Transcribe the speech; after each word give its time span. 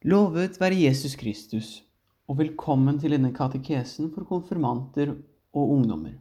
Lovet 0.00 0.54
være 0.56 0.78
Jesus 0.80 1.12
Kristus, 1.20 1.66
og 2.24 2.38
velkommen 2.38 2.96
til 2.96 3.12
denne 3.12 3.34
katekesen 3.36 4.06
for 4.14 4.24
konfirmanter 4.24 5.10
og 5.52 5.72
ungdommer. 5.74 6.14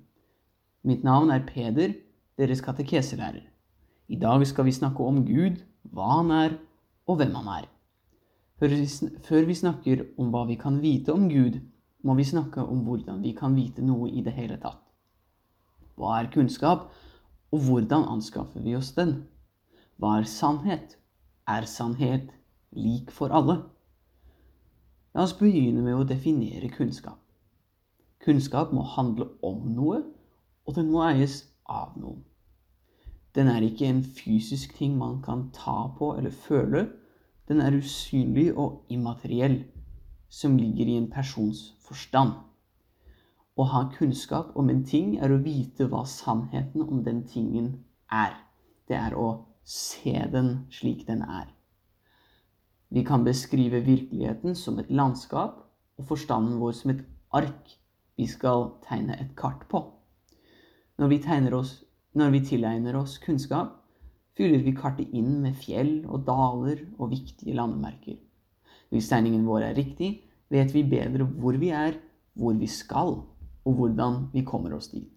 Mitt 0.83 1.05
navn 1.07 1.29
er 1.31 1.45
Peder, 1.47 1.93
deres 2.35 2.59
katekeselærer. 2.59 3.45
I 4.11 4.17
dag 4.19 4.43
skal 4.47 4.65
vi 4.67 4.73
snakke 4.75 4.99
om 4.99 5.21
Gud, 5.23 5.61
hva 5.95 6.07
han 6.17 6.31
er, 6.35 6.57
og 7.07 7.21
hvem 7.21 7.31
han 7.39 7.47
er. 7.53 7.69
Før 8.59 9.47
vi 9.47 9.55
snakker 9.55 10.03
om 10.19 10.33
hva 10.33 10.41
vi 10.49 10.57
kan 10.59 10.81
vite 10.83 11.15
om 11.15 11.29
Gud, 11.31 11.61
må 12.03 12.17
vi 12.19 12.25
snakke 12.27 12.59
om 12.59 12.81
hvordan 12.83 13.21
vi 13.23 13.31
kan 13.31 13.55
vite 13.55 13.79
noe 13.79 14.09
i 14.11 14.19
det 14.25 14.33
hele 14.35 14.57
tatt. 14.59 14.83
Hva 15.95 16.17
er 16.17 16.27
kunnskap, 16.35 16.91
og 17.55 17.63
hvordan 17.63 18.03
anskaffer 18.11 18.59
vi 18.59 18.75
oss 18.75 18.91
den? 18.99 19.21
Hva 19.95 20.17
er 20.19 20.27
sannhet? 20.27 20.97
Er 21.47 21.63
sannhet 21.63 22.35
lik 22.75 23.11
for 23.11 23.33
alle? 23.33 23.61
La 25.15 25.25
oss 25.25 25.33
begynne 25.37 25.81
med 25.81 25.97
å 25.97 26.05
definere 26.07 26.69
kunnskap. 26.73 27.19
Kunnskap 28.21 28.73
må 28.75 28.83
handle 28.95 29.29
om 29.45 29.63
noe, 29.73 30.03
og 30.67 30.75
den 30.77 30.91
må 30.93 31.01
eies 31.07 31.41
av 31.65 31.95
noen. 31.97 32.21
Den 33.33 33.49
er 33.49 33.63
ikke 33.63 33.87
en 33.87 34.03
fysisk 34.03 34.73
ting 34.77 34.97
man 34.97 35.19
kan 35.25 35.47
ta 35.55 35.87
på 35.97 36.11
eller 36.17 36.33
føle. 36.33 36.87
Den 37.47 37.61
er 37.61 37.77
usynlig 37.77 38.51
og 38.57 38.85
immateriell, 38.89 39.63
som 40.29 40.57
ligger 40.57 40.89
i 40.89 40.97
en 40.99 41.09
persons 41.13 41.63
forstand. 41.85 42.33
Å 43.59 43.63
ha 43.73 43.85
kunnskap 43.91 44.53
om 44.57 44.69
en 44.71 44.83
ting 44.87 45.17
er 45.19 45.33
å 45.33 45.41
vite 45.43 45.89
hva 45.89 46.05
sannheten 46.07 46.85
om 46.85 47.03
den 47.03 47.25
tingen 47.27 47.71
er. 48.07 48.35
Det 48.87 48.97
er 48.97 49.17
å 49.17 49.29
se 49.63 50.15
den 50.31 50.67
slik 50.73 51.05
den 51.07 51.25
er. 51.25 51.49
Vi 52.89 53.03
kan 53.05 53.23
beskrive 53.23 53.83
virkeligheten 53.85 54.55
som 54.55 54.79
et 54.79 54.89
landskap 54.89 55.59
og 55.97 56.07
forstanden 56.09 56.57
vår 56.61 56.73
som 56.77 56.93
et 56.95 57.03
ark 57.35 57.75
vi 58.17 58.25
skal 58.27 58.71
tegne 58.83 59.15
et 59.21 59.35
kart 59.37 59.67
på. 59.69 59.83
Når 60.99 61.07
vi, 61.07 61.19
oss, 61.53 61.83
når 62.13 62.29
vi 62.29 62.39
tilegner 62.45 62.97
oss 62.99 63.17
kunnskap, 63.23 63.77
fyller 64.35 64.63
vi 64.63 64.73
kartet 64.75 65.13
inn 65.13 65.39
med 65.43 65.55
fjell 65.55 66.05
og 66.07 66.25
daler 66.27 66.81
og 66.97 67.11
viktige 67.11 67.55
landemerker. 67.55 68.17
Hvis 68.89 69.09
tegningen 69.09 69.45
vår 69.47 69.69
er 69.69 69.77
riktig, 69.77 70.23
vet 70.49 70.73
vi 70.73 70.83
bedre 70.83 71.27
hvor 71.39 71.55
vi 71.61 71.69
er, 71.69 71.95
hvor 72.33 72.57
vi 72.57 72.67
skal, 72.67 73.19
og 73.65 73.73
hvordan 73.77 74.29
vi 74.33 74.43
kommer 74.43 74.73
oss 74.73 74.89
dit. 74.89 75.13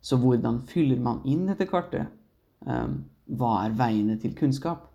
Så 0.00 0.16
hvordan 0.16 0.62
fyller 0.70 1.00
man 1.02 1.20
inn 1.26 1.46
dette 1.50 1.66
kartet? 1.68 2.06
Um, 2.66 3.04
hva 3.26 3.66
er 3.66 3.74
veiene 3.76 4.16
til 4.22 4.34
kunnskap? 4.38 4.86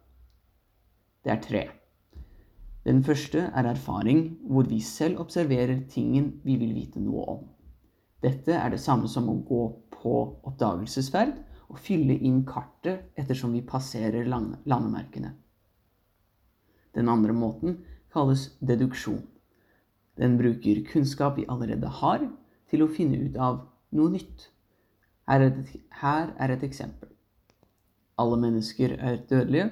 Det 1.21 1.31
er 1.31 1.41
tre. 1.41 1.63
Den 2.85 3.03
første 3.05 3.39
er 3.53 3.67
erfaring, 3.69 4.37
hvor 4.41 4.65
vi 4.65 4.79
selv 4.81 5.19
observerer 5.21 5.83
tingen 5.89 6.41
vi 6.43 6.55
vil 6.57 6.73
vite 6.73 7.01
noe 7.01 7.25
om. 7.35 7.43
Dette 8.21 8.53
er 8.57 8.73
det 8.73 8.81
samme 8.81 9.09
som 9.09 9.29
å 9.29 9.37
gå 9.45 9.61
på 9.93 10.15
oppdagelsesferd 10.49 11.35
og 11.69 11.79
fylle 11.79 12.17
inn 12.17 12.41
kartet 12.45 13.11
ettersom 13.17 13.53
vi 13.53 13.61
passerer 13.65 14.25
landemerkene. 14.25 15.35
Den 16.95 17.09
andre 17.09 17.33
måten 17.33 17.77
kalles 18.13 18.49
deduksjon. 18.59 19.21
Den 20.17 20.37
bruker 20.37 20.81
kunnskap 20.89 21.37
vi 21.37 21.47
allerede 21.47 21.87
har, 22.01 22.25
til 22.69 22.83
å 22.83 22.91
finne 22.91 23.19
ut 23.19 23.37
av 23.37 23.61
noe 23.95 24.11
nytt. 24.13 24.49
Her 25.27 25.45
er 25.45 25.47
et, 25.51 25.71
her 26.01 26.33
er 26.39 26.53
et 26.55 26.65
eksempel. 26.67 27.09
Alle 28.19 28.37
mennesker 28.39 28.97
er 28.97 29.21
dødelige, 29.29 29.69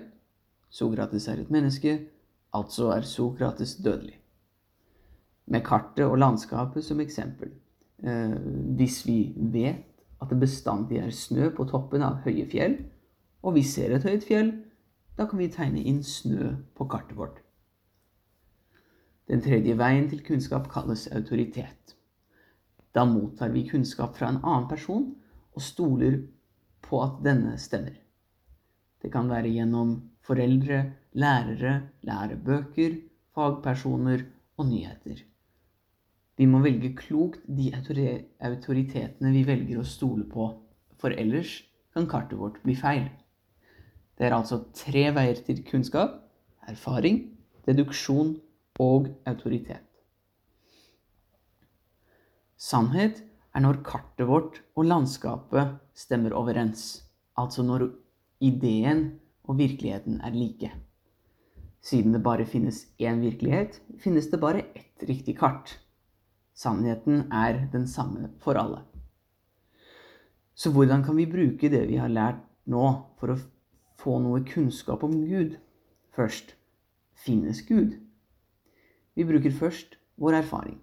Sokrates 0.69 1.27
er 1.27 1.41
et 1.41 1.51
menneske, 1.51 1.95
altså 2.53 2.91
er 2.93 3.07
Sokrates 3.07 3.75
dødelig. 3.75 4.19
Med 5.49 5.65
kartet 5.65 6.05
og 6.05 6.17
landskapet 6.17 6.85
som 6.85 6.99
eksempel. 7.01 7.51
Eh, 8.03 8.37
hvis 8.77 9.01
vi 9.07 9.33
vet 9.35 9.85
at 10.21 10.29
det 10.29 10.39
bestandig 10.39 10.99
er 11.01 11.11
snø 11.15 11.49
på 11.55 11.65
toppen 11.65 12.03
av 12.05 12.21
høye 12.25 12.45
fjell, 12.51 12.77
og 13.41 13.55
vi 13.55 13.63
ser 13.63 13.95
et 13.95 14.05
høyt 14.05 14.27
fjell, 14.27 14.51
da 15.17 15.25
kan 15.27 15.39
vi 15.39 15.49
tegne 15.51 15.83
inn 15.83 16.03
snø 16.03 16.53
på 16.75 16.87
kartet 16.91 17.17
vårt. 17.17 17.39
Den 19.29 19.41
tredje 19.45 19.75
veien 19.77 20.07
til 20.09 20.21
kunnskap 20.25 20.69
kalles 20.71 21.07
autoritet. 21.13 21.95
Da 22.95 23.05
mottar 23.05 23.51
vi 23.53 23.67
kunnskap 23.69 24.15
fra 24.17 24.31
en 24.31 24.39
annen 24.41 24.67
person 24.69 25.11
og 25.53 25.61
stoler 25.61 26.21
på 26.81 27.01
at 27.03 27.19
denne 27.25 27.57
stemmer. 27.61 27.99
Det 29.01 29.11
kan 29.13 29.29
være 29.29 29.51
gjennom 29.53 29.93
foreldre, 30.29 30.83
lærere, 31.17 31.73
lærebøker, 32.05 32.99
fagpersoner 33.33 34.27
og 34.57 34.69
nyheter. 34.69 35.23
Vi 36.37 36.45
må 36.45 36.61
velge 36.63 36.93
klokt 36.95 37.41
de 37.49 37.71
autoritetene 37.75 39.33
vi 39.33 39.41
velger 39.47 39.81
å 39.81 39.87
stole 39.87 40.27
på, 40.29 40.51
for 41.01 41.15
ellers 41.17 41.57
kan 41.95 42.07
kartet 42.07 42.39
vårt 42.39 42.61
bli 42.63 42.77
feil. 42.77 43.09
Det 44.15 44.27
er 44.27 44.35
altså 44.35 44.61
tre 44.75 45.09
veier 45.15 45.39
til 45.43 45.63
kunnskap 45.67 46.19
erfaring, 46.69 47.23
deduksjon 47.65 48.35
og 48.79 49.09
autoritet. 49.27 49.85
Sannhet 52.59 53.23
er 53.55 53.63
når 53.63 53.81
kartet 53.87 54.27
vårt 54.27 54.59
og 54.75 54.85
landskapet 54.87 55.79
stemmer 55.97 56.35
overens, 56.35 57.01
altså 57.39 57.63
når 57.63 57.87
ideen 58.43 59.19
og 59.49 59.57
virkeligheten 59.57 60.21
er 60.21 60.35
like. 60.35 60.71
Siden 61.81 62.13
det 62.13 62.21
bare 62.23 62.45
finnes 62.45 62.83
én 63.01 63.21
virkelighet, 63.23 63.81
finnes 63.97 64.27
det 64.29 64.39
bare 64.39 64.65
ett 64.75 65.03
riktig 65.09 65.37
kart. 65.39 65.79
Sannheten 66.53 67.31
er 67.31 67.65
den 67.71 67.87
samme 67.87 68.29
for 68.39 68.59
alle. 68.59 68.83
Så 70.53 70.71
hvordan 70.71 71.03
kan 71.03 71.17
vi 71.17 71.25
bruke 71.25 71.69
det 71.69 71.87
vi 71.87 71.95
har 71.95 72.11
lært 72.11 72.43
nå, 72.65 72.83
for 73.17 73.31
å 73.33 73.39
få 73.97 74.19
noe 74.19 74.43
kunnskap 74.43 75.03
om 75.07 75.15
Gud? 75.23 75.55
Først 76.11 76.55
finnes 77.15 77.63
Gud? 77.63 77.95
Vi 79.15 79.25
bruker 79.25 79.55
først 79.55 79.95
vår 80.19 80.41
erfaring. 80.43 80.77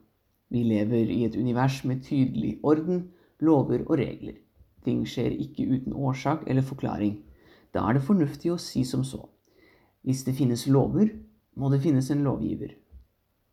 Vi 0.49 0.63
lever 0.65 1.13
i 1.13 1.25
et 1.27 1.37
univers 1.37 1.85
med 1.85 2.03
tydelig 2.03 2.59
orden, 2.63 3.11
lover 3.41 3.85
og 3.87 3.99
regler. 4.01 4.41
Ting 4.85 5.05
skjer 5.05 5.35
ikke 5.35 5.67
uten 5.69 5.93
årsak 5.93 6.47
eller 6.47 6.63
forklaring. 6.63 7.26
Da 7.77 7.85
er 7.85 7.99
det 7.99 8.07
fornuftig 8.07 8.55
å 8.55 8.61
si 8.61 8.87
som 8.89 9.05
så. 9.05 9.21
Hvis 10.07 10.25
det 10.25 10.37
finnes 10.39 10.65
lover, 10.71 11.11
må 11.61 11.69
det 11.73 11.83
finnes 11.85 12.09
en 12.13 12.25
lovgiver. 12.25 12.73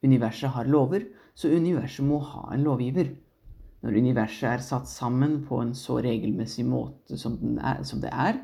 Universet 0.03 0.53
har 0.55 0.69
lover, 0.69 1.09
så 1.35 1.51
universet 1.51 2.05
må 2.07 2.21
ha 2.23 2.45
en 2.53 2.63
lovgiver. 2.63 3.09
Når 3.83 3.97
universet 3.99 4.47
er 4.47 4.63
satt 4.63 4.87
sammen 4.87 5.41
på 5.47 5.59
en 5.59 5.73
så 5.75 5.97
regelmessig 6.03 6.63
måte 6.67 7.17
som, 7.19 7.35
er, 7.59 7.81
som 7.83 7.99
det 8.03 8.13
er, 8.15 8.39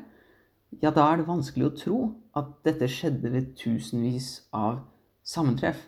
ja, 0.82 0.92
da 0.92 1.06
er 1.08 1.20
det 1.20 1.28
vanskelig 1.30 1.66
å 1.66 1.76
tro 1.78 2.00
at 2.36 2.52
dette 2.66 2.88
skjedde 2.90 3.32
ved 3.32 3.54
tusenvis 3.58 4.28
av 4.54 4.82
sammentreff. 5.26 5.80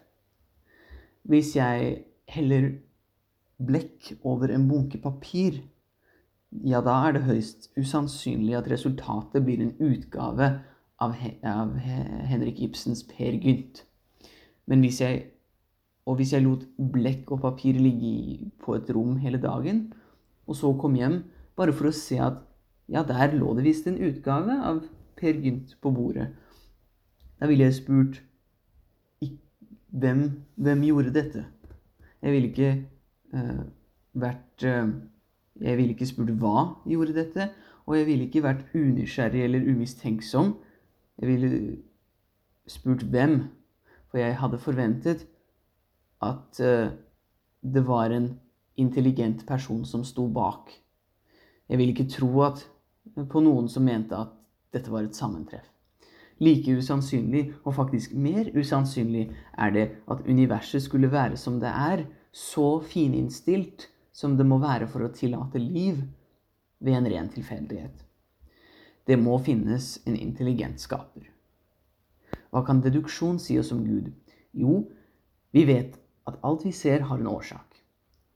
Hvis 1.29 1.53
jeg 1.59 2.01
heller 2.33 2.71
blekk 3.63 4.15
over 4.27 4.51
en 4.51 4.65
bunke 4.71 4.99
papir, 5.03 5.61
ja, 6.61 6.83
da 6.85 6.99
er 7.07 7.17
det 7.17 7.25
høyst 7.27 7.71
usannsynlig 7.81 8.57
at 8.59 8.69
resultatet 8.71 9.45
blir 9.47 9.63
en 9.65 9.73
utgave 9.81 10.49
av, 11.03 11.17
av 11.49 11.77
Henrik 12.29 12.61
Ibsens 12.63 13.05
Per 13.09 13.39
Gynt. 13.41 13.85
Men 14.69 14.85
hvis 14.85 15.01
jeg, 15.03 15.25
og 16.07 16.19
hvis 16.21 16.35
jeg 16.37 16.45
lot 16.45 16.67
blekk 16.77 17.33
og 17.35 17.43
papir 17.47 17.79
ligge 17.81 18.51
på 18.63 18.77
et 18.77 18.91
rom 18.95 19.17
hele 19.23 19.41
dagen, 19.43 19.89
og 20.47 20.59
så 20.59 20.73
kom 20.79 20.97
hjem 20.99 21.23
bare 21.57 21.75
for 21.77 21.89
å 21.89 21.97
se 21.97 22.19
at 22.23 22.43
ja, 22.93 23.05
der 23.07 23.35
lå 23.39 23.55
det 23.57 23.65
visst 23.67 23.89
en 23.89 24.01
utgave 24.03 24.59
av 24.61 24.83
Per 25.17 25.39
Gynt 25.41 25.77
på 25.81 25.93
bordet, 25.95 26.33
da 27.41 27.49
ville 27.51 27.67
jeg 27.67 27.81
spurt 27.81 28.21
hvem, 29.93 30.21
hvem 30.55 30.85
gjorde 30.87 31.13
dette? 31.15 31.45
Jeg 32.23 32.33
ville 32.33 32.51
ikke 32.53 32.71
uh, 33.35 33.65
vært 34.15 34.67
uh, 34.67 34.93
jeg 35.61 35.77
ville 35.77 35.93
ikke 35.95 36.09
spurt 36.09 36.33
hva 36.41 36.67
gjorde 36.89 37.15
dette, 37.17 37.49
og 37.87 37.97
jeg 37.99 38.07
ville 38.07 38.29
ikke 38.29 38.45
vært 38.45 38.75
unysgjerrig 38.75 39.43
eller 39.45 39.67
umistenksom. 39.69 40.55
Jeg 41.21 41.29
ville 41.29 41.77
spurt 42.71 43.03
hvem, 43.03 43.43
for 44.11 44.23
jeg 44.23 44.39
hadde 44.39 44.61
forventet 44.63 45.27
at 46.23 46.63
uh, 46.63 46.93
det 47.63 47.83
var 47.87 48.15
en 48.15 48.31
intelligent 48.77 49.47
person 49.47 49.85
som 49.85 50.05
sto 50.05 50.29
bak. 50.29 50.71
Jeg 51.69 51.79
ville 51.79 51.93
ikke 51.93 52.11
tro 52.11 52.31
at, 52.47 52.65
på 53.17 53.43
noen 53.43 53.69
som 53.69 53.85
mente 53.85 54.17
at 54.17 54.33
dette 54.73 54.91
var 54.93 55.05
et 55.05 55.17
sammentreff. 55.17 55.67
Like 56.43 56.75
usannsynlig, 56.75 57.53
og 57.65 57.75
faktisk 57.77 58.15
mer 58.19 58.49
usannsynlig, 58.57 59.29
er 59.59 59.71
det 59.71 59.85
at 60.11 60.25
universet 60.27 60.83
skulle 60.83 61.13
være 61.13 61.37
som 61.37 61.61
det 61.61 61.71
er, 61.71 62.07
så 62.33 62.81
fininnstilt 62.81 63.91
som 64.13 64.37
det 64.37 64.47
må 64.47 64.61
være 64.63 64.89
for 64.91 65.05
å 65.05 65.13
tillate 65.15 65.61
liv 65.61 66.03
ved 66.83 66.99
en 66.99 67.09
ren 67.09 67.31
tilfeldighet. 67.33 68.05
Det 69.07 69.19
må 69.19 69.39
finnes 69.43 69.97
en 70.07 70.17
intelligent 70.17 70.81
skaper. 70.83 71.27
Hva 72.53 72.63
kan 72.67 72.83
deduksjon 72.85 73.41
si 73.41 73.57
oss 73.59 73.73
om 73.73 73.83
Gud? 73.87 74.13
Jo, 74.53 74.83
vi 75.51 75.65
vet 75.69 75.97
at 76.29 76.39
alt 76.45 76.67
vi 76.67 76.73
ser, 76.77 77.09
har 77.09 77.19
en 77.19 77.31
årsak. 77.33 77.81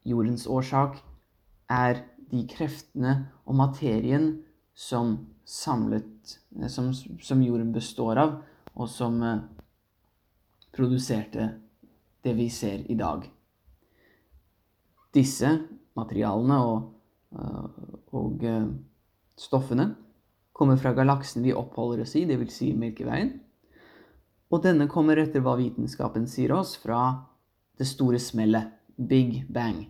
Jordens 0.07 0.47
årsak 0.49 0.99
er 1.71 2.03
de 2.31 2.43
kreftene 2.51 3.27
og 3.45 3.59
materien 3.59 4.31
som 4.75 5.19
samlet 5.47 6.39
eh, 6.59 6.69
som, 6.69 6.91
som 6.95 7.43
jorden 7.43 7.73
består 7.75 8.19
av, 8.19 8.35
og 8.75 8.91
som 8.91 9.21
eh, 9.23 9.45
produserte 10.75 11.53
det 12.27 12.35
vi 12.37 12.49
ser 12.51 12.83
i 12.91 12.99
dag. 12.99 13.25
Disse 15.17 15.53
materialene 15.97 16.59
og, 16.69 16.91
eh, 17.33 17.87
og 18.17 18.45
stoffene 19.41 19.91
kommer 20.57 20.79
fra 20.81 20.95
galaksen 20.97 21.45
vi 21.45 21.55
oppholder 21.57 22.05
oss 22.05 22.15
i, 22.17 22.25
dvs. 22.29 22.53
Si 22.53 22.71
Melkeveien. 22.77 23.35
Og 24.53 24.63
denne 24.65 24.87
kommer 24.89 25.19
etter 25.21 25.43
hva 25.45 25.57
vitenskapen 25.59 26.29
sier 26.31 26.55
oss, 26.55 26.77
fra 26.81 27.01
det 27.77 27.89
store 27.89 28.21
smellet, 28.23 28.73
Big 28.97 29.43
Bang, 29.53 29.83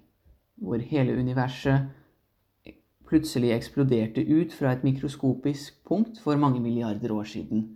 hvor 0.59 0.83
hele 0.83 1.15
universet 1.15 1.93
plutselig 3.07 3.53
eksploderte 3.55 4.25
ut 4.27 4.55
fra 4.57 4.73
et 4.75 4.83
mikroskopisk 4.83 5.77
punkt 5.87 6.19
for 6.19 6.37
mange 6.37 6.59
milliarder 6.61 7.13
år 7.15 7.29
siden. 7.31 7.69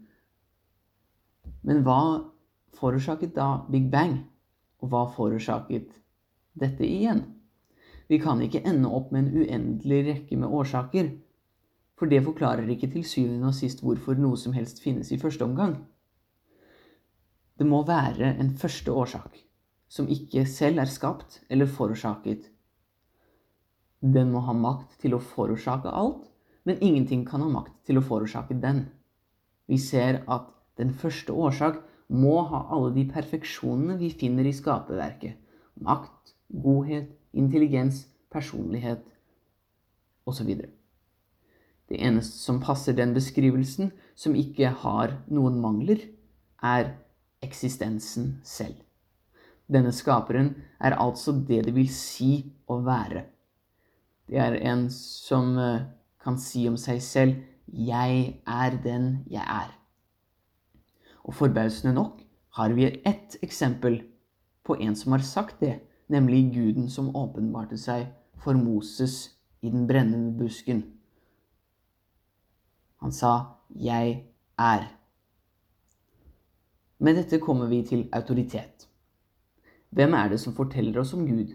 Men 1.63 1.85
hva 1.87 2.01
forårsaket 2.75 3.37
da 3.37 3.61
Big 3.71 3.87
Bang? 3.93 4.25
Og 4.81 4.91
hva 4.91 5.05
forårsaket 5.15 5.93
dette 6.59 6.87
igjen? 6.87 7.23
Vi 8.11 8.19
kan 8.19 8.43
ikke 8.43 8.65
ende 8.67 8.91
opp 8.91 9.13
med 9.15 9.29
en 9.29 9.43
uendelig 9.45 10.01
rekke 10.09 10.39
med 10.41 10.51
årsaker, 10.51 11.13
for 11.99 12.11
det 12.11 12.25
forklarer 12.27 12.69
ikke 12.73 12.91
til 12.91 13.05
syvende 13.07 13.53
og 13.53 13.55
sist 13.55 13.85
hvorfor 13.85 14.19
noe 14.19 14.39
som 14.41 14.57
helst 14.57 14.83
finnes 14.83 15.13
i 15.15 15.21
første 15.21 15.47
omgang. 15.47 15.77
Det 17.61 17.69
må 17.69 17.85
være 17.87 18.35
en 18.41 18.55
første 18.59 18.93
årsak, 18.93 19.37
som 19.89 20.09
ikke 20.09 20.47
selv 20.49 20.81
er 20.83 20.91
skapt 20.91 21.43
eller 21.51 21.71
forårsaket 21.71 22.49
den 24.01 24.31
må 24.33 24.41
ha 24.47 24.55
makt 24.57 24.97
til 25.03 25.13
å 25.13 25.21
forårsake 25.21 25.91
alt, 25.93 26.25
men 26.65 26.81
ingenting 26.81 27.27
kan 27.29 27.43
ha 27.45 27.51
makt 27.53 27.75
til 27.89 28.01
å 28.01 28.05
forårsake 28.05 28.57
den. 28.63 28.87
Vi 29.69 29.77
ser 29.79 30.23
at 30.27 30.49
den 30.81 30.93
første 30.97 31.33
årsak 31.37 31.83
må 32.09 32.41
ha 32.49 32.65
alle 32.73 32.95
de 32.97 33.05
perfeksjonene 33.13 33.99
vi 34.01 34.11
finner 34.11 34.49
i 34.49 34.55
skaperverket. 34.57 35.37
Makt, 35.85 36.33
godhet, 36.49 37.13
intelligens, 37.33 38.07
personlighet 38.31 39.03
osv. 40.27 40.51
Det 41.91 41.99
eneste 41.99 42.39
som 42.39 42.61
passer 42.63 42.95
den 42.95 43.15
beskrivelsen, 43.17 43.91
som 44.15 44.37
ikke 44.39 44.71
har 44.83 45.17
noen 45.33 45.59
mangler, 45.63 46.05
er 46.63 46.93
eksistensen 47.43 48.37
selv. 48.47 48.77
Denne 49.71 49.93
skaperen 49.95 50.55
er 50.83 50.99
altså 50.99 51.33
det 51.35 51.65
det 51.67 51.75
vil 51.75 51.91
si 51.91 52.51
å 52.71 52.81
være. 52.87 53.25
Det 54.31 54.39
er 54.39 54.59
en 54.71 54.87
som 54.95 55.57
eh, 55.59 55.87
kan 56.23 56.39
si 56.39 56.67
om 56.69 56.77
seg 56.79 57.03
selv 57.03 57.47
'Jeg 57.71 58.41
er 58.47 58.77
den 58.83 59.25
jeg 59.31 59.43
er'. 59.47 59.75
Og 61.25 61.35
forbausende 61.35 61.95
nok 61.95 62.23
har 62.59 62.73
vi 62.75 62.87
ett 63.07 63.37
eksempel 63.43 64.03
på 64.65 64.75
en 64.75 64.97
som 64.97 65.13
har 65.13 65.23
sagt 65.23 65.61
det, 65.61 65.81
nemlig 66.11 66.51
guden 66.55 66.89
som 66.91 67.15
åpenbarte 67.17 67.79
seg 67.79 68.09
for 68.41 68.59
Moses 68.59 69.37
i 69.63 69.71
den 69.71 69.87
brennende 69.87 70.33
busken. 70.39 70.83
Han 73.01 73.13
sa 73.13 73.57
'Jeg 73.71 74.25
er'. 74.59 74.89
Med 76.99 77.17
dette 77.17 77.39
kommer 77.39 77.67
vi 77.67 77.83
til 77.83 78.09
autoritet. 78.13 78.89
Hvem 79.91 80.15
er 80.15 80.29
det 80.29 80.41
som 80.41 80.55
forteller 80.55 81.01
oss 81.01 81.15
om 81.15 81.27
Gud? 81.27 81.55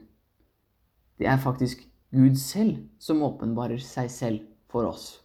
Det 1.19 1.27
er 1.27 1.37
faktisk 1.37 1.87
Gud 2.11 2.35
selv 2.35 2.77
som 2.99 3.23
åpenbarer 3.23 3.77
seg 3.77 4.11
selv 4.11 4.39
for 4.69 4.83
oss. 4.83 5.21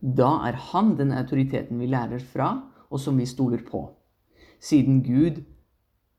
Da 0.00 0.28
er 0.48 0.52
han 0.52 0.96
den 0.98 1.12
autoriteten 1.12 1.78
vi 1.78 1.86
lærer 1.86 2.18
fra, 2.18 2.70
og 2.90 3.00
som 3.00 3.18
vi 3.18 3.26
stoler 3.26 3.62
på. 3.70 3.96
Siden 4.60 5.02
Gud 5.02 5.44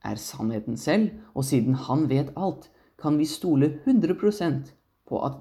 er 0.04 0.20
sannheten 0.20 0.76
selv, 0.76 1.10
og 1.34 1.44
siden 1.44 1.74
han 1.74 2.08
vet 2.10 2.32
alt, 2.36 2.70
kan 2.98 3.18
vi 3.18 3.26
stole 3.26 3.80
100% 3.86 4.72
på 5.08 5.20
at 5.26 5.38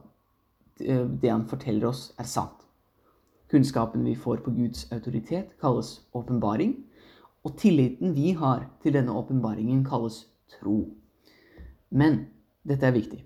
eh, 0.82 1.06
det 1.22 1.32
han 1.32 1.48
forteller 1.48 1.88
oss, 1.88 2.12
er 2.20 2.30
sant. 2.30 2.62
Kunnskapen 3.52 4.06
vi 4.06 4.16
får 4.16 4.38
på 4.46 4.52
Guds 4.56 4.88
autoritet, 4.92 5.58
kalles 5.62 6.02
åpenbaring. 6.14 6.76
Og 7.44 7.58
tilliten 7.58 8.14
vi 8.16 8.32
har 8.38 8.70
til 8.84 8.94
denne 8.94 9.12
åpenbaringen, 9.12 9.84
kalles 9.86 10.24
tro. 10.54 10.94
Men 11.90 12.28
dette 12.64 12.88
er 12.88 12.96
viktig. 12.96 13.26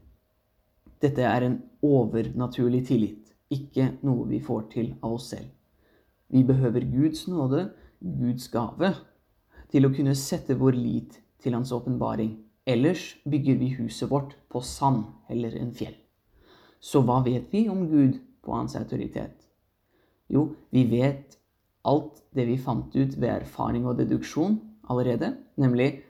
Dette 1.01 1.21
er 1.21 1.45
en 1.45 1.59
overnaturlig 1.83 2.85
tillit, 2.87 3.33
ikke 3.51 3.91
noe 4.07 4.25
vi 4.31 4.39
får 4.41 4.63
til 4.71 4.95
av 5.03 5.19
oss 5.19 5.29
selv. 5.35 5.51
Vi 6.33 6.41
behøver 6.43 6.87
Guds 6.89 7.27
nåde, 7.27 7.67
Guds 8.01 8.47
gave, 8.49 8.95
til 9.69 9.85
å 9.85 9.93
kunne 9.93 10.15
sette 10.17 10.57
vår 10.57 10.79
lit 10.79 11.19
til 11.45 11.53
Hans 11.53 11.71
åpenbaring. 11.75 12.33
Ellers 12.65 13.13
bygger 13.29 13.59
vi 13.61 13.69
huset 13.77 14.09
vårt 14.09 14.33
på 14.49 14.61
sand 14.65 15.03
eller 15.29 15.53
en 15.59 15.73
fjell. 15.77 15.93
Så 16.81 17.03
hva 17.05 17.19
vet 17.25 17.51
vi 17.53 17.67
om 17.69 17.85
Gud 17.89 18.17
på 18.45 18.53
hans 18.53 18.75
autoritet? 18.77 19.45
Jo, 20.29 20.55
vi 20.73 20.83
vet 20.89 21.37
alt 21.85 22.23
det 22.33 22.47
vi 22.49 22.57
fant 22.61 22.93
ut 22.95 23.13
ved 23.17 23.29
erfaring 23.29 23.85
og 23.85 23.99
deduksjon 23.99 24.57
allerede, 24.89 25.35
nemlig 25.61 26.01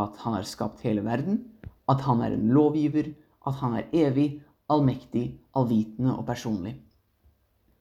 at 0.00 0.20
han 0.24 0.36
har 0.36 0.48
skapt 0.48 0.84
hele 0.84 1.04
verden, 1.04 1.42
at 1.88 2.04
han 2.04 2.20
er 2.24 2.36
en 2.36 2.52
lovgiver, 2.52 3.12
at 3.46 3.60
han 3.60 3.76
er 3.80 3.88
evig, 3.96 4.42
allmektig, 4.70 5.40
allvitende 5.56 6.14
og 6.16 6.26
personlig. 6.28 6.76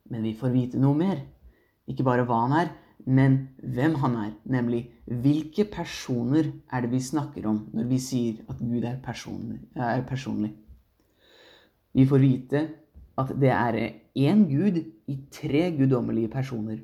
Men 0.09 0.23
vi 0.25 0.33
får 0.35 0.55
vite 0.55 0.79
noe 0.81 0.97
mer. 0.97 1.19
Ikke 1.87 2.07
bare 2.07 2.25
hva 2.27 2.45
han 2.47 2.55
er, 2.57 2.71
men 3.05 3.37
hvem 3.63 3.95
han 4.01 4.15
er. 4.15 4.31
Nemlig 4.43 4.83
hvilke 5.05 5.65
personer 5.71 6.51
er 6.71 6.81
det 6.81 6.91
vi 6.91 7.01
snakker 7.03 7.47
om 7.49 7.63
når 7.73 7.87
vi 7.89 7.99
sier 8.03 8.43
at 8.49 8.59
Gud 8.59 8.83
er 8.83 8.99
personlig. 9.03 9.59
Er 9.75 10.03
personlig. 10.07 10.53
Vi 11.93 12.05
får 12.05 12.21
vite 12.21 12.67
at 13.19 13.33
det 13.39 13.51
er 13.51 13.79
én 14.15 14.45
Gud 14.47 14.83
i 15.07 15.17
tre 15.31 15.71
guddommelige 15.77 16.29
personer. 16.31 16.79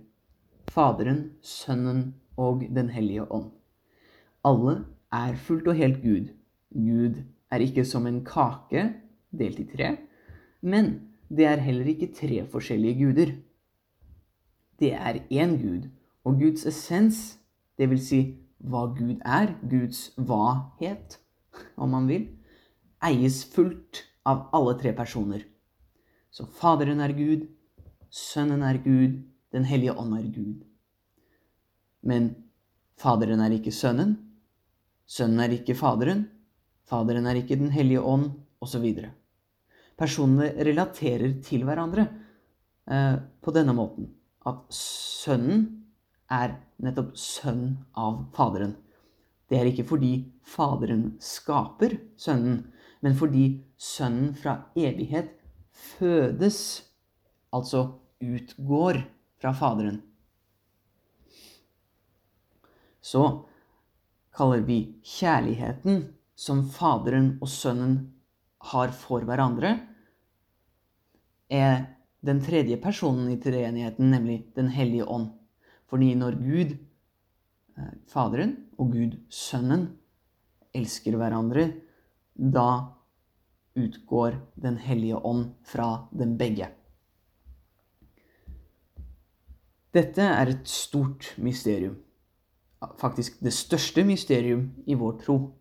Faderen, 0.67 1.31
Sønnen 1.41 2.15
og 2.37 2.65
Den 2.75 2.89
hellige 2.89 3.31
ånd. 3.31 3.51
Alle 4.43 4.85
er 5.13 5.35
fullt 5.35 5.67
og 5.67 5.75
helt 5.75 6.01
Gud. 6.03 6.31
Gud 6.73 7.21
er 7.51 7.63
ikke 7.63 7.85
som 7.85 8.07
en 8.07 8.23
kake 8.25 8.89
delt 9.31 9.59
i 9.59 9.67
tre, 9.69 9.95
men 10.61 10.95
det 11.29 11.45
er 11.45 11.63
heller 11.63 11.87
ikke 11.87 12.13
tre 12.13 12.43
forskjellige 12.51 12.99
guder. 12.99 13.31
Det 14.79 14.91
er 14.93 15.21
én 15.31 15.55
Gud, 15.61 15.87
og 16.25 16.39
Guds 16.41 16.65
essens, 16.65 17.37
dvs. 17.79 18.07
Si 18.09 18.21
hva 18.65 18.87
Gud 18.97 19.19
er, 19.21 19.53
Guds 19.69 20.09
hva-het, 20.17 21.19
om 21.77 21.91
man 21.93 22.07
vil, 22.09 22.27
eies 23.05 23.43
fullt 23.53 24.01
av 24.25 24.47
alle 24.55 24.73
tre 24.79 24.93
personer. 24.97 25.43
Så 26.33 26.47
Faderen 26.57 27.03
er 27.03 27.13
Gud, 27.15 27.45
Sønnen 28.09 28.63
er 28.63 28.81
Gud, 28.83 29.23
Den 29.53 29.63
hellige 29.63 29.93
ånd 29.95 30.17
er 30.17 30.25
Gud. 30.27 30.65
Men 32.03 32.33
Faderen 32.99 33.39
er 33.39 33.53
ikke 33.55 33.71
Sønnen, 33.71 34.17
Sønnen 35.07 35.39
er 35.45 35.53
ikke 35.55 35.77
Faderen, 35.77 36.25
Faderen 36.89 37.27
er 37.29 37.39
ikke 37.39 37.55
Den 37.55 37.71
hellige 37.71 38.01
ånd, 38.01 38.33
osv. 38.59 38.83
Personene 39.95 40.49
relaterer 40.65 41.37
til 41.45 41.63
hverandre 41.63 42.07
eh, 42.89 43.15
på 43.41 43.53
denne 43.55 43.75
måten. 43.77 44.09
At 44.45 44.65
Sønnen 44.73 45.84
er 46.31 46.57
nettopp 46.81 47.13
sønn 47.19 47.77
av 47.97 48.25
Faderen. 48.35 48.75
Det 49.49 49.59
er 49.59 49.69
ikke 49.69 49.85
fordi 49.87 50.13
Faderen 50.45 51.13
skaper 51.21 51.97
Sønnen, 52.17 52.63
men 53.05 53.17
fordi 53.17 53.45
Sønnen 53.77 54.33
fra 54.37 54.57
evighet 54.77 55.35
fødes, 55.75 56.59
altså 57.53 57.85
utgår 58.23 59.03
fra 59.41 59.53
Faderen. 59.53 60.01
Så 63.05 63.23
kaller 64.35 64.65
vi 64.65 64.79
kjærligheten 65.05 66.07
som 66.35 66.65
Faderen 66.73 67.35
og 67.37 67.51
Sønnen 67.51 67.99
har 68.71 68.91
for 68.97 69.23
hverandre, 69.27 69.77
er 71.53 71.85
den 72.25 72.39
tredje 72.41 72.79
personen 72.81 73.29
i 73.29 73.37
treenigheten, 73.37 74.09
nemlig 74.09 74.47
Den 74.55 74.67
hellige 74.73 75.05
ånd. 75.05 75.29
Fordi 75.89 76.13
når 76.15 76.39
Gud, 76.41 76.77
eh, 77.77 77.93
Faderen, 78.07 78.55
og 78.77 78.91
Gud, 78.91 79.17
Sønnen, 79.29 79.89
elsker 80.75 81.15
hverandre, 81.15 81.71
da 82.35 82.95
utgår 83.75 84.39
Den 84.55 84.77
hellige 84.77 85.17
ånd 85.25 85.49
fra 85.63 86.07
dem 86.11 86.37
begge. 86.37 86.69
Dette 89.95 90.21
er 90.21 90.51
et 90.51 90.67
stort 90.67 91.35
mysterium. 91.37 91.95
faktisk 92.97 93.39
det 93.39 93.53
største 93.53 94.03
mysterium 94.03 94.71
i 94.85 94.93
vår 94.93 95.19
tro. 95.25 95.55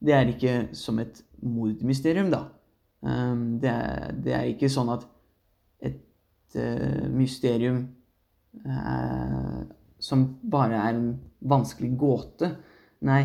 Det 0.00 0.12
er 0.14 0.28
ikke 0.28 0.68
som 0.72 0.98
et 0.98 1.24
mordmysterium, 1.42 2.30
da. 2.30 2.44
Um, 3.00 3.60
det, 3.60 3.70
er, 3.70 4.12
det, 4.12 4.32
er, 4.32 4.42
ikke 4.42 4.70
sånn 4.70 4.88
at 4.88 5.04
et 5.82 6.56
uh, 6.56 7.08
mysterium 7.10 7.84
uh, 8.66 9.62
som 9.98 10.24
bare 10.50 10.78
er 10.78 10.96
en 10.96 11.10
vanskelig 11.50 11.92
gåte. 11.98 12.52
Nei, 13.06 13.22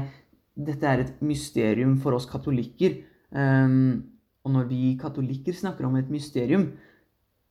dette 0.54 0.90
er 0.90 1.04
et 1.04 1.22
mysterium 1.26 1.98
for 2.02 2.18
oss 2.18 2.28
katolikker. 2.30 3.00
Um, 3.34 4.10
og 4.44 4.54
når 4.58 4.68
vi 4.70 4.82
katolikker 5.00 5.56
snakker 5.56 5.88
om 5.88 5.96
et 5.98 6.12
mysterium, 6.14 6.72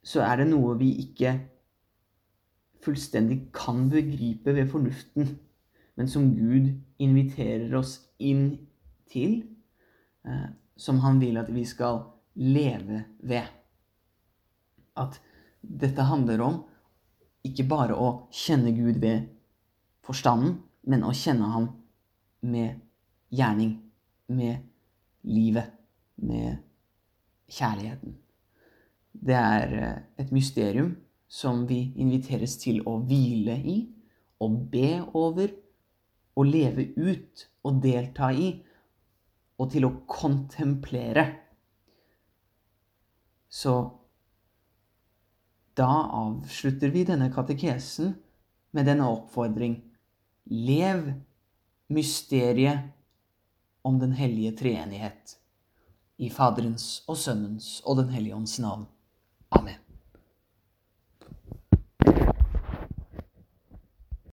så 0.03 0.23
er 0.27 0.43
det 0.43 0.51
noe 0.51 0.77
vi 0.81 0.93
ikke 1.05 1.37
fullstendig 2.83 3.53
kan 3.55 3.87
begripe 3.91 4.55
ved 4.55 4.67
fornuften, 4.71 5.37
men 5.97 6.09
som 6.11 6.33
Gud 6.35 6.73
inviterer 7.03 7.75
oss 7.79 8.01
inn 8.19 8.57
til, 9.11 9.43
uh, 10.27 10.51
som 10.77 10.99
han 11.05 11.21
vil 11.23 11.39
at 11.39 11.51
vi 11.55 11.65
skal 11.69 12.03
leve 12.35 13.05
ved. 13.23 13.47
At 14.99 15.21
dette 15.63 16.05
handler 16.09 16.43
om 16.43 16.63
ikke 17.47 17.67
bare 17.69 17.97
å 17.99 18.09
kjenne 18.35 18.73
Gud 18.77 19.01
ved 19.03 19.29
forstanden, 20.07 20.61
men 20.87 21.05
å 21.07 21.13
kjenne 21.15 21.51
ham 21.53 21.69
med 22.43 22.81
gjerning, 23.33 23.77
med 24.33 24.63
livet, 25.23 25.71
med 26.23 26.59
kjærligheten. 27.53 28.17
Det 29.13 29.37
er 29.37 29.75
eh, 29.79 29.99
et 30.23 30.33
mysterium 30.33 30.95
som 31.33 31.65
vi 31.69 31.93
inviteres 32.01 32.57
til 32.61 32.83
å 32.89 32.99
hvile 33.07 33.57
i, 33.59 33.79
og 34.43 34.59
be 34.73 34.97
over, 35.15 35.53
og 36.33 36.49
leve 36.49 36.89
ut 36.97 37.47
og 37.69 37.81
delta 37.85 38.31
i, 38.33 38.55
og 39.61 39.71
til 39.71 39.87
å 39.87 39.93
kontemplere. 40.09 41.27
Så 43.53 43.75
da 45.79 45.89
avslutter 46.13 46.93
vi 46.93 47.05
denne 47.09 47.31
katekesen 47.33 48.15
med 48.77 48.89
denne 48.89 49.09
oppfordring. 49.09 49.79
Lev 50.45 51.13
mysteriet 51.93 52.91
om 53.83 53.99
den 53.99 54.13
hellige 54.13 54.57
treenighet. 54.59 55.37
I 56.23 56.31
Faderens 56.31 57.03
og 57.09 57.17
Sønnens 57.19 57.81
og 57.85 57.97
Den 58.03 58.13
hellige 58.15 58.37
ånds 58.37 58.59
navn. 58.63 58.87